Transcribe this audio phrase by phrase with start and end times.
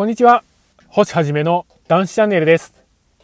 [0.00, 0.44] こんにちは。
[0.88, 2.72] 星はじめの男子チャンネルです。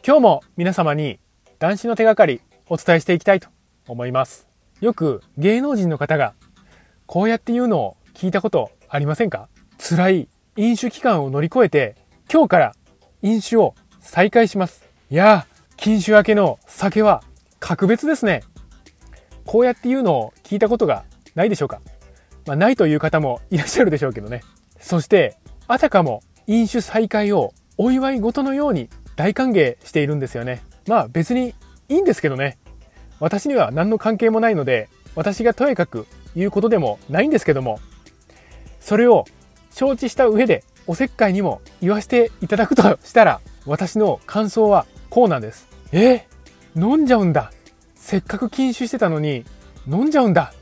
[0.07, 1.19] 今日も皆様に
[1.59, 3.49] 男子の手がかりお伝えしていきたいと
[3.89, 4.46] 思います。
[4.82, 6.34] よく芸能人の方が
[7.06, 9.48] こうやって言うのを聞いたことありませんか？
[9.78, 11.96] 辛い飲酒期間を乗り越えて
[12.30, 12.75] 今日から
[13.22, 14.84] 飲酒を再開します。
[15.08, 17.22] いやー、禁酒明けの酒は
[17.58, 18.43] 格別ですね。
[19.46, 21.04] こうやって言うのを聞いたことが
[21.34, 21.80] ないでしょうか？
[22.45, 24.43] まあ、ないという方もいらっしゃるでしょうけどね。
[24.79, 25.38] そして、
[25.68, 30.62] あたかも飲酒再開をお祝い事のように大歓迎しているんですよね。
[30.87, 31.54] まあ別に
[31.88, 32.59] いいんですけどね。
[33.18, 37.80] 私には何の関係もないので、私がとやかく言うことでもないんですけども、
[38.80, 39.24] それを
[39.70, 45.68] 承知した上でおせっかいにも言わせていただくとしたら、私の感想はこうなんです。
[45.92, 46.26] え
[46.76, 47.52] 飲んじゃうんだ。
[47.95, 49.45] せっかく禁酒してたのに
[49.88, 50.52] 飲んじゃうんだ。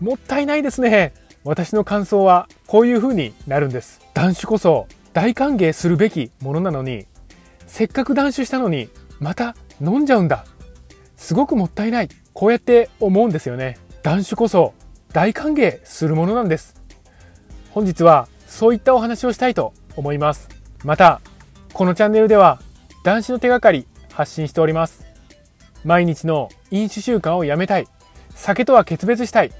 [0.00, 1.12] もったいないですね。
[1.44, 4.00] 私の感想はこういう風になるんです。
[4.14, 7.06] 断酒こそ大歓迎するべきものなのに、
[7.66, 8.88] せっかく断酒したのに、
[9.18, 10.44] また飲んじゃうんだ。
[11.16, 12.08] すごくもったいない。
[12.32, 13.78] こうやって思うんですよね。
[14.02, 14.72] 断酒こそ
[15.12, 16.74] 大歓迎するものなんです。
[17.72, 20.48] 本日はそういったお話をしたいと思います。
[20.84, 21.20] また、
[21.72, 22.60] このチャンネルでは
[23.04, 25.04] 男子の手がかり発信しております。
[25.84, 27.86] 毎日の飲酒習慣をやめたい。
[28.34, 29.52] 酒とは決別したい。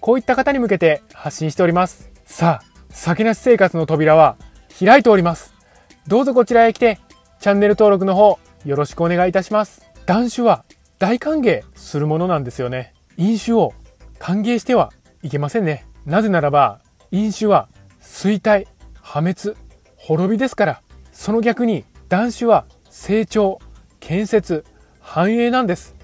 [0.00, 2.10] こういった方に向けて発信しております。
[2.24, 4.36] さあ、酒なし生活の扉は
[4.78, 5.54] 開いております。
[6.06, 6.98] どうぞこちらへ来て、
[7.38, 9.82] チャンネル登録の方、よろしくお願いいたします。
[10.06, 10.64] 断酒は
[10.98, 12.94] 大歓迎するものなんですよね。
[13.16, 13.72] 飲酒を
[14.18, 15.86] 歓迎してはいけませんね。
[16.06, 17.68] なぜならば、飲酒は
[18.00, 18.66] 衰退、
[19.00, 19.56] 破滅、
[19.96, 20.82] 滅びですから、
[21.12, 23.58] その逆に断酒は成長、
[24.00, 24.64] 建設、
[25.00, 25.94] 繁栄なんです。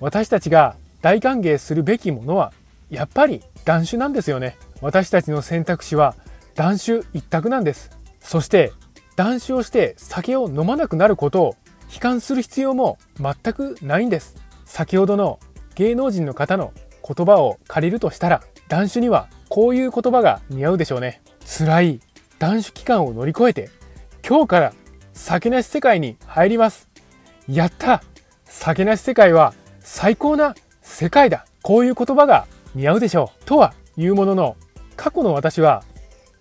[0.00, 2.52] 私たちが大歓迎するべきものは、
[2.90, 4.56] やっぱり断酒なんですよね。
[4.80, 6.14] 私たちの選択肢は
[6.56, 7.90] 断酒一択なんです。
[8.18, 8.72] そして
[9.14, 11.56] 断酒をして酒を飲まなくなることを
[11.92, 14.34] 悲観する必要も全くないんです。
[14.64, 15.38] 先ほどの
[15.76, 16.72] 芸能人の方の
[17.06, 21.22] 言葉を借りるとしたら断酒にはこういう言葉が似合うでしょうね。
[21.46, 22.00] 辛い
[22.38, 23.70] 断酒期間を乗り越えて
[24.26, 24.72] 今日から
[25.12, 26.88] 酒なし世界に入ります。
[27.48, 28.02] やった！
[28.44, 31.46] 酒なし世界は最高な世界だ。
[31.62, 33.44] こういう言葉が似合うでしょう。
[33.44, 34.56] とはいうものの
[34.96, 35.84] 過去の私は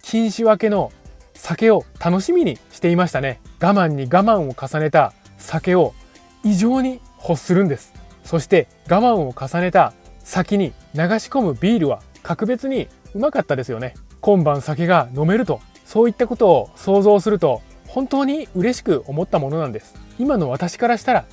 [0.05, 0.91] 禁酒明けの
[1.33, 3.41] 酒を楽しみにしていましたね。
[3.59, 5.95] 我慢に我慢を重ねた酒を
[6.43, 7.91] 異常に欲するんです。
[8.23, 13.95] そして我慢を重ねた先に流し込むビールは格別にうまかったですよね。
[14.21, 15.59] 今晩酒が飲めると。
[15.85, 19.95] そういったことを想像すると本当に嬉しく思ったものなんです。
[20.19, 21.25] 今の私からしたら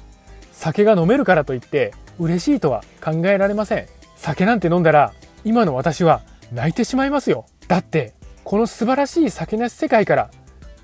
[0.50, 3.86] 酒が飲めるからといって嬉しいとは考えられません。
[4.16, 5.12] 酒なんて飲んだら
[5.44, 6.22] 今の私は
[6.54, 7.44] 泣いてしまいますよ。
[7.68, 8.14] だって
[8.44, 10.30] この素晴らしい酒なし世界から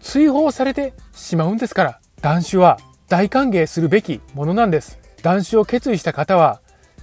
[0.00, 4.98] 追放されてしまうんですから断酒は大歓迎するべきものなんです。
[5.22, 6.60] 断酒を決意した方は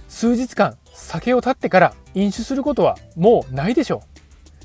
[0.08, 4.02] 数日間酒を断ってから飲酒することはもうないでしょ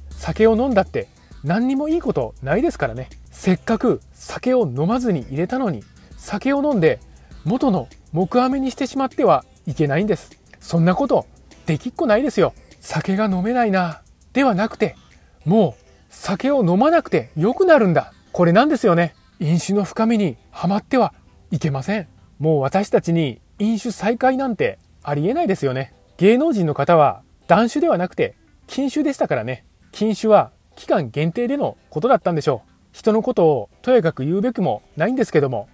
[0.10, 0.14] う。
[0.14, 1.08] 酒を飲んだって
[1.44, 3.10] 何にもいいことないですからね。
[3.32, 5.84] せっかく酒を飲まずに入れたのに
[6.18, 7.00] 酒を飲んで
[7.44, 10.32] 元の木飴にしてしまってはいけないんです。
[10.60, 11.26] そんなこと
[11.66, 12.54] できっこないですよ。
[12.80, 14.02] 酒が飲めないな。
[14.34, 14.96] ではなくて
[15.44, 15.81] もう
[16.12, 18.14] 酒を飲まなくて良くなるんだ。
[18.34, 19.16] これなんですよね。
[19.40, 21.14] 飲酒の深みにはまっては
[21.50, 22.08] いけません。
[22.38, 25.94] もう私たちに飲酒再開なんてありえないですよね。
[26.18, 28.36] 芸能人の方は断酒ではなくて
[28.68, 29.66] 禁酒でしたからね。
[29.92, 32.70] 禁酒は期間限定でのことだったんでしょう。
[32.92, 35.70] 人のことをとやかく言うべくもないんですけども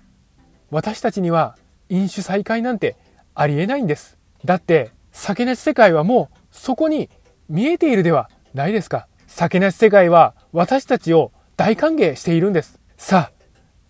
[0.70, 1.58] 私たちには
[1.90, 2.96] 飲酒再開なんて
[3.34, 4.18] ありえないんです。
[4.46, 7.10] だって酒なし世界はもうそこに
[7.50, 9.08] 見えているではないですか。
[9.38, 12.82] 酒なし世界は私たちを大歓迎しているんです。
[12.98, 13.32] さあ、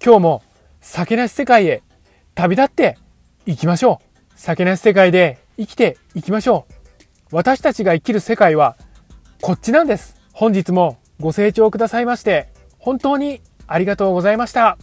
[0.03, 0.43] 今日も
[0.81, 1.83] 酒なし世界へ
[2.35, 2.97] 旅立って
[3.45, 4.33] いきましょう。
[4.35, 6.73] 酒なし世界で生きていきましょう。
[7.31, 8.75] 私たちが生きる世界は
[9.41, 10.17] こっちなんです。
[10.33, 14.77] 本日もご清聴くださいまして本当にありがとうございました。